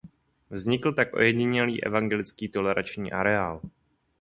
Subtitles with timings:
[0.49, 3.61] Vznikl tak ojedinělý Evangelický toleranční areál.